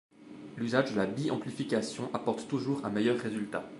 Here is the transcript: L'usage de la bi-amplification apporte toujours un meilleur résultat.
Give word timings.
L'usage 0.57 0.89
de 0.93 0.97
la 0.97 1.05
bi-amplification 1.05 2.09
apporte 2.15 2.47
toujours 2.47 2.83
un 2.85 2.89
meilleur 2.89 3.19
résultat. 3.19 3.69